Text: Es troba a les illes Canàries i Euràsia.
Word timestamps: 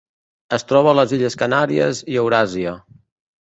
Es 0.57 0.65
troba 0.71 0.93
a 0.93 0.95
les 1.01 1.13
illes 1.19 1.37
Canàries 1.43 2.03
i 2.15 2.21
Euràsia. 2.25 2.77